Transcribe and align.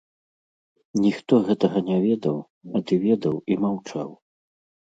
Ніхто 1.03 1.33
гэтага 1.51 1.79
не 1.89 1.97
ведаў, 2.07 2.37
а 2.75 2.81
ты 2.89 2.93
ведаў 3.07 3.35
і 3.55 3.59
маўчаў. 3.67 4.09